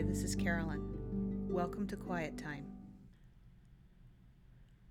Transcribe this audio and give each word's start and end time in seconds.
Hi, 0.00 0.06
this 0.06 0.22
is 0.22 0.34
Carolyn. 0.34 0.80
Welcome 1.50 1.86
to 1.88 1.94
Quiet 1.94 2.38
Time. 2.38 2.64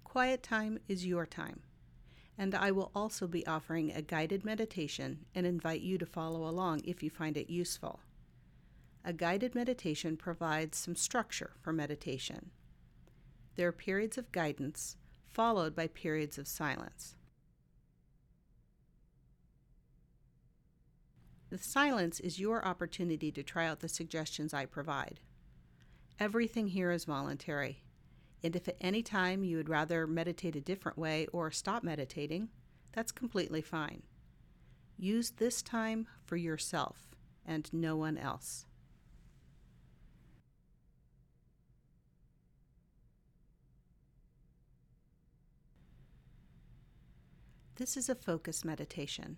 Quiet 0.04 0.44
Time 0.44 0.78
is 0.88 1.04
your 1.04 1.26
time, 1.26 1.62
and 2.38 2.54
I 2.54 2.70
will 2.70 2.92
also 2.94 3.26
be 3.26 3.48
offering 3.48 3.92
a 3.92 4.04
guided 4.04 4.46
meditation 4.46 5.26
and 5.34 5.48
invite 5.48 5.82
you 5.82 5.98
to 5.98 6.06
follow 6.06 6.48
along 6.48 6.82
if 6.86 7.02
you 7.02 7.10
find 7.10 7.38
it 7.38 7.50
useful. 7.50 8.02
A 9.04 9.12
guided 9.12 9.56
meditation 9.56 10.16
provides 10.16 10.78
some 10.78 10.96
structure 10.96 11.54
for 11.60 11.74
meditation. 11.74 12.52
There 13.56 13.68
are 13.68 13.72
periods 13.72 14.20
of 14.20 14.32
guidance 14.32 14.96
followed 15.28 15.76
by 15.76 15.88
periods 15.88 16.38
of 16.38 16.48
silence. 16.48 17.16
The 21.50 21.58
silence 21.58 22.20
is 22.20 22.40
your 22.40 22.64
opportunity 22.64 23.32
to 23.32 23.42
try 23.42 23.68
out 23.68 23.80
the 23.80 23.90
suggestions 23.90 24.54
I 24.54 24.66
provide. 24.66 25.20
Everything 26.20 26.68
here 26.68 26.92
is 26.92 27.06
voluntary, 27.06 27.84
and 28.44 28.56
if 28.56 28.68
at 28.68 28.78
any 28.80 29.02
time 29.02 29.44
you 29.44 29.58
would 29.58 29.70
rather 29.70 30.06
meditate 30.06 30.56
a 30.56 30.62
different 30.62 30.98
way 30.98 31.26
or 31.34 31.50
stop 31.50 31.84
meditating, 31.84 32.50
that's 32.92 33.12
completely 33.12 33.62
fine. 33.62 34.04
Use 34.98 35.32
this 35.32 35.62
time 35.64 36.08
for 36.24 36.38
yourself 36.38 37.10
and 37.46 37.72
no 37.74 37.96
one 37.96 38.18
else. 38.18 38.66
This 47.78 47.96
is 47.98 48.10
a 48.10 48.16
focus 48.16 48.64
meditation. 48.64 49.38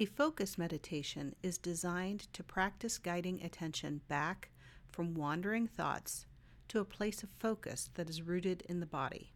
A 0.00 0.04
focus 0.04 0.56
meditation 0.56 1.34
is 1.42 1.58
designed 1.58 2.32
to 2.32 2.44
practice 2.44 2.98
guiding 2.98 3.42
attention 3.42 4.00
back 4.06 4.50
from 4.86 5.12
wandering 5.12 5.66
thoughts 5.66 6.24
to 6.68 6.78
a 6.78 6.84
place 6.84 7.24
of 7.24 7.30
focus 7.40 7.90
that 7.94 8.08
is 8.08 8.22
rooted 8.22 8.62
in 8.68 8.78
the 8.78 8.86
body. 8.86 9.32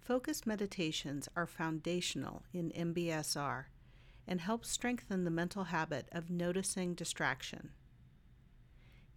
Focus 0.00 0.44
meditations 0.44 1.28
are 1.36 1.46
foundational 1.46 2.42
in 2.52 2.72
MBSR 2.72 3.66
and 4.26 4.40
help 4.40 4.64
strengthen 4.64 5.22
the 5.22 5.30
mental 5.30 5.64
habit 5.64 6.08
of 6.10 6.28
noticing 6.28 6.94
distraction. 6.94 7.70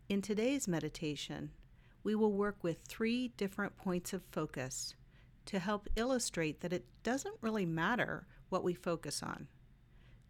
In 0.07 0.21
today's 0.21 0.67
meditation, 0.67 1.53
we 2.03 2.13
will 2.13 2.33
work 2.33 2.63
with 2.63 2.83
three 2.83 3.29
different 3.29 3.75
points 3.77 4.13
of 4.13 4.21
focus 4.31 4.93
to 5.47 5.57
help 5.57 5.87
illustrate 5.95 6.61
that 6.61 6.73
it 6.73 6.85
doesn't 7.01 7.37
really 7.41 7.65
matter 7.65 8.27
what 8.49 8.63
we 8.63 8.75
focus 8.75 9.23
on 9.23 9.47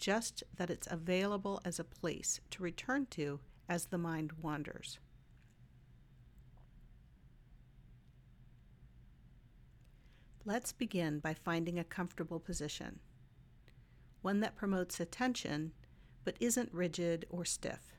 just 0.02 0.44
that 0.58 0.72
it's 0.72 0.88
available 0.90 1.62
as 1.64 1.80
a 1.80 1.84
place 1.86 2.42
to 2.50 2.64
return 2.64 3.06
to 3.12 3.40
as 3.70 3.86
the 3.86 3.98
mind 3.98 4.34
wanders. 4.42 4.98
Let's 10.44 10.74
begin 10.74 11.20
by 11.20 11.36
finding 11.36 11.78
a 11.78 11.84
comfortable 11.84 12.40
position, 12.40 13.00
one 14.24 14.40
that 14.40 14.56
promotes 14.56 15.00
attention 15.00 15.72
but 16.24 16.36
isn't 16.40 16.74
rigid 16.74 17.26
or 17.30 17.46
stiff. 17.46 17.94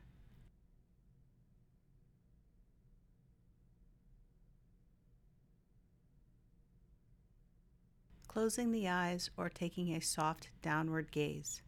Closing 8.26 8.72
the 8.72 8.88
eyes 8.88 9.30
or 9.36 9.48
taking 9.48 9.94
a 9.94 10.00
soft 10.00 10.48
downward 10.62 11.12
gaze. 11.12 11.62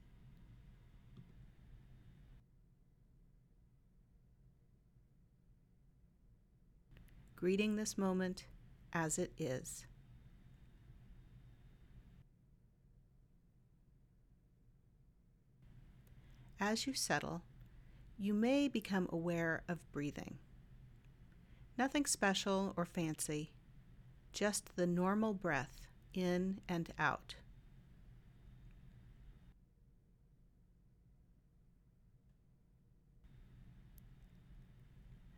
Greeting 7.45 7.77
this 7.77 7.99
moment 7.99 8.47
as 8.95 9.19
it 9.19 9.31
is. 9.37 9.85
As 16.59 16.87
you 16.87 16.95
settle, 16.95 17.43
you 18.19 18.33
may 18.33 18.67
become 18.67 19.07
aware 19.13 19.63
of 19.69 19.93
breathing. 19.93 20.39
Nothing 21.77 22.07
special 22.07 22.73
or 22.79 22.87
fancy, 22.87 23.53
just 24.33 24.75
the 24.77 24.87
normal 24.87 25.35
breath 25.35 25.87
in 26.15 26.63
and 26.67 26.95
out. 26.99 27.35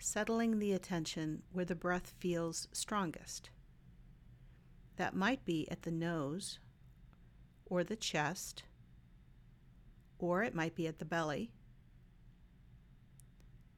Settling 0.07 0.61
the 0.61 0.73
attention 0.73 1.43
where 1.51 1.65
the 1.65 1.75
breath 1.75 2.15
feels 2.21 2.69
strongest. 2.71 3.51
That 4.99 5.17
might 5.17 5.45
be 5.45 5.69
at 5.69 5.83
the 5.83 5.91
nose 5.91 6.61
or 7.67 7.83
the 7.83 7.97
chest, 7.97 8.63
or 10.21 10.45
it 10.45 10.55
might 10.55 10.77
be 10.77 10.87
at 10.87 11.01
the 11.01 11.05
belly. 11.05 11.51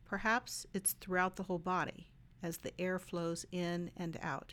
Perhaps 0.05 0.67
it's 0.75 0.93
throughout 0.93 1.37
the 1.37 1.45
whole 1.45 1.59
body 1.59 2.11
as 2.43 2.59
the 2.59 2.79
air 2.79 2.99
flows 2.99 3.47
in 3.51 3.91
and 3.97 4.19
out. 4.21 4.53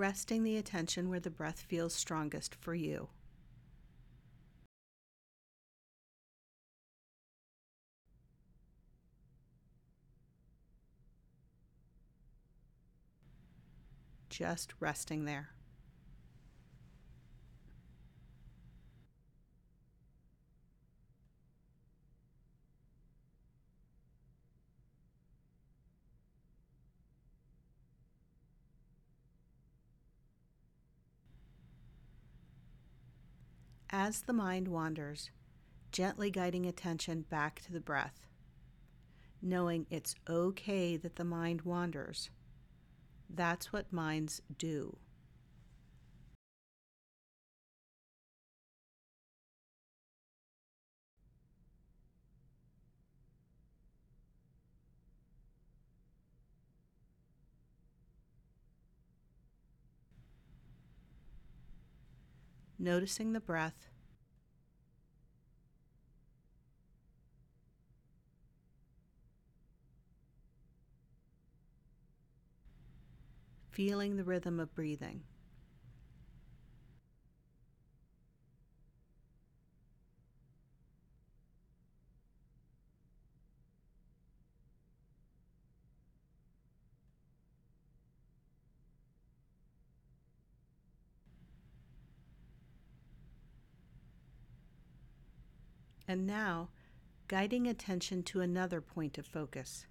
Resting 0.00 0.44
the 0.44 0.56
attention 0.56 1.10
where 1.10 1.20
the 1.20 1.28
breath 1.28 1.60
feels 1.68 1.94
strongest 1.94 2.54
for 2.54 2.74
you. 2.74 3.10
Just 14.30 14.72
resting 14.80 15.26
there. 15.26 15.50
As 33.90 34.22
the 34.22 34.32
mind 34.32 34.68
wanders, 34.68 35.30
gently 35.92 36.30
guiding 36.30 36.66
attention 36.66 37.22
back 37.22 37.60
to 37.60 37.72
the 37.72 37.80
breath, 37.80 38.26
knowing 39.42 39.86
it's 39.90 40.14
okay 40.28 40.96
that 40.96 41.16
the 41.16 41.24
mind 41.24 41.62
wanders. 41.62 42.30
That's 43.28 43.72
what 43.72 43.92
minds 43.92 44.40
do. 44.56 44.96
Noticing 62.80 63.32
the 63.32 63.40
breath. 63.40 63.88
Feeling 73.70 74.16
the 74.16 74.24
rhythm 74.24 74.58
of 74.58 74.74
breathing. 74.74 75.22
And 96.10 96.26
now, 96.26 96.70
guiding 97.28 97.68
attention 97.68 98.24
to 98.24 98.40
another 98.40 98.80
point 98.80 99.16
of 99.16 99.26
focus. 99.26 99.86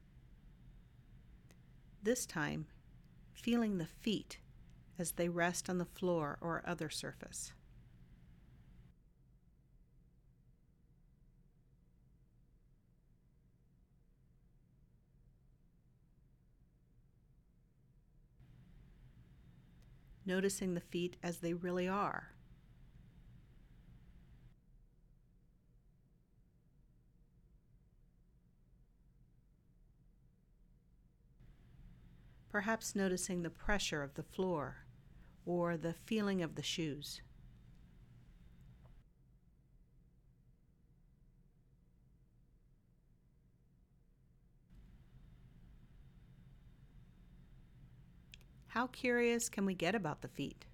This 2.03 2.25
time, 2.25 2.67
feeling 3.31 3.77
the 3.77 3.85
feet 3.85 4.39
as 4.97 5.13
they 5.13 5.29
rest 5.29 5.69
on 5.69 5.77
the 5.77 5.85
floor 5.85 6.37
or 6.41 6.61
other 6.65 6.89
surface. 6.89 7.53
Noticing 20.25 20.73
the 20.73 20.81
feet 20.81 21.15
as 21.23 21.37
they 21.37 21.53
really 21.53 21.87
are 21.87 22.33
Perhaps 32.49 32.95
noticing 32.95 33.43
the 33.43 33.49
pressure 33.49 34.01
of 34.01 34.15
the 34.15 34.23
floor 34.23 34.85
or 35.45 35.77
the 35.77 35.93
feeling 35.93 36.41
of 36.41 36.55
the 36.55 36.63
shoes. 36.63 37.21
How 48.69 48.87
curious 48.87 49.49
can 49.49 49.65
we 49.65 49.75
get 49.75 49.93
about 49.93 50.21
the 50.21 50.27
feet? 50.27 50.65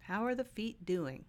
How 0.00 0.24
are 0.26 0.34
the 0.34 0.44
feet 0.44 0.84
doing? 0.84 1.24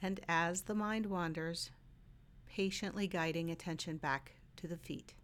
And 0.00 0.20
as 0.28 0.62
the 0.62 0.74
mind 0.74 1.06
wanders, 1.06 1.70
patiently 2.46 3.06
guiding 3.06 3.50
attention 3.50 3.96
back 3.96 4.32
to 4.56 4.66
the 4.66 4.76
feet. 4.76 5.14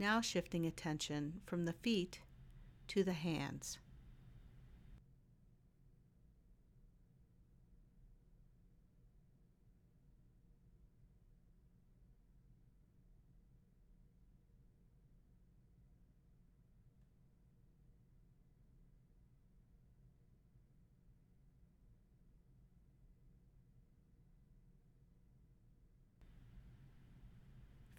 Now 0.00 0.22
shifting 0.22 0.64
attention 0.64 1.42
from 1.44 1.66
the 1.66 1.74
feet 1.74 2.22
to 2.88 3.04
the 3.04 3.12
hands. 3.12 3.78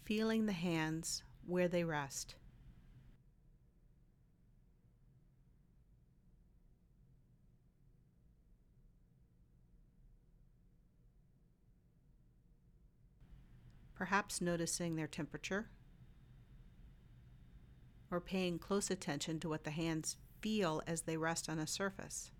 Feeling 0.04 0.48
the 0.48 0.52
hands 0.52 1.22
where 1.46 1.68
they 1.68 1.84
rest. 1.84 2.36
Perhaps 13.96 14.42
noticing 14.42 14.96
their 14.96 15.08
temperature 15.08 15.70
or 18.10 18.20
paying 18.20 18.58
close 18.58 18.90
attention 18.90 19.40
to 19.40 19.48
what 19.48 19.64
the 19.64 19.72
hands 19.72 20.18
feel 20.42 20.82
as 20.88 21.04
they 21.04 21.18
rest 21.18 21.48
on 21.48 21.60
a 21.60 21.68
surface. 21.68 22.32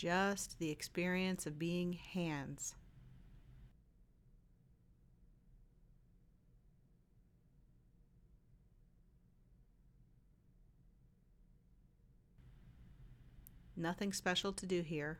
Just 0.00 0.58
the 0.58 0.70
experience 0.70 1.44
of 1.44 1.58
being 1.58 1.92
hands. 1.92 2.74
Nothing 13.76 14.14
special 14.14 14.54
to 14.54 14.64
do 14.64 14.80
here. 14.80 15.18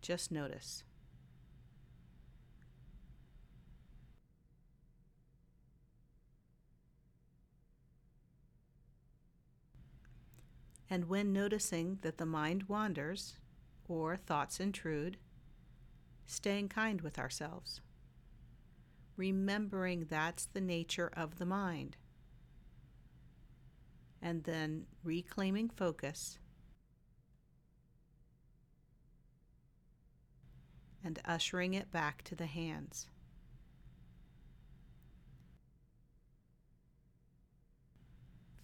Just 0.00 0.32
notice. 0.32 0.82
And 10.92 11.08
when 11.08 11.32
noticing 11.32 12.00
that 12.02 12.18
the 12.18 12.26
mind 12.26 12.64
wanders 12.64 13.38
or 13.88 14.14
thoughts 14.14 14.60
intrude, 14.60 15.16
staying 16.26 16.68
kind 16.68 17.00
with 17.00 17.18
ourselves. 17.18 17.80
Remembering 19.16 20.04
that's 20.10 20.44
the 20.44 20.60
nature 20.60 21.10
of 21.16 21.38
the 21.38 21.46
mind. 21.46 21.96
And 24.20 24.44
then 24.44 24.84
reclaiming 25.02 25.70
focus 25.70 26.38
and 31.02 31.18
ushering 31.24 31.72
it 31.72 31.90
back 31.90 32.22
to 32.24 32.34
the 32.34 32.44
hands. 32.44 33.06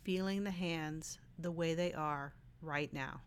Feeling 0.09 0.45
the 0.45 0.50
hands 0.50 1.19
the 1.38 1.50
way 1.50 1.75
they 1.75 1.93
are 1.93 2.33
right 2.62 2.91
now. 2.95 3.21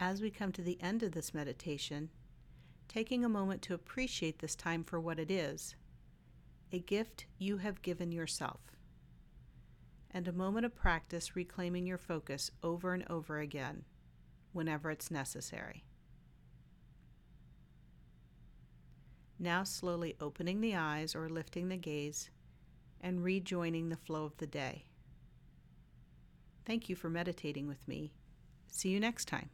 As 0.00 0.20
we 0.20 0.30
come 0.30 0.50
to 0.50 0.62
the 0.62 0.82
end 0.82 1.04
of 1.04 1.12
this 1.12 1.32
meditation, 1.32 2.10
taking 2.88 3.24
a 3.24 3.28
moment 3.28 3.62
to 3.62 3.74
appreciate 3.74 4.40
this 4.40 4.56
time 4.56 4.82
for 4.82 4.98
what 4.98 5.20
it 5.20 5.30
is 5.30 5.76
a 6.74 6.80
gift 6.80 7.26
you 7.38 7.58
have 7.58 7.82
given 7.82 8.10
yourself, 8.10 8.58
and 10.10 10.26
a 10.26 10.32
moment 10.32 10.66
of 10.66 10.74
practice 10.74 11.36
reclaiming 11.36 11.86
your 11.86 11.98
focus 11.98 12.50
over 12.64 12.92
and 12.92 13.04
over 13.08 13.38
again 13.38 13.84
whenever 14.52 14.90
it's 14.90 15.08
necessary. 15.08 15.84
Now, 19.38 19.62
slowly 19.62 20.16
opening 20.20 20.60
the 20.60 20.74
eyes 20.74 21.14
or 21.14 21.28
lifting 21.28 21.68
the 21.68 21.76
gaze 21.76 22.30
and 23.00 23.22
rejoining 23.22 23.88
the 23.88 23.96
flow 23.96 24.24
of 24.24 24.36
the 24.38 24.46
day. 24.46 24.86
Thank 26.66 26.88
you 26.88 26.96
for 26.96 27.08
meditating 27.08 27.68
with 27.68 27.86
me. 27.86 28.10
See 28.66 28.88
you 28.88 28.98
next 28.98 29.28
time. 29.28 29.50